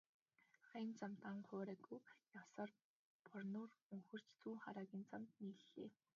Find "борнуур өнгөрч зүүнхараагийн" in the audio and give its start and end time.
3.25-5.05